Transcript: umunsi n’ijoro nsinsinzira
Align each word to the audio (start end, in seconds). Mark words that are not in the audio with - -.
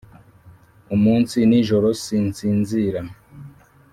umunsi 0.95 1.37
n’ijoro 1.49 1.87
nsinsinzira 1.97 3.01